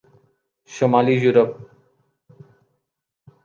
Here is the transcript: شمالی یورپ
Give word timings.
شمالی 0.73 1.13
یورپ 1.13 1.51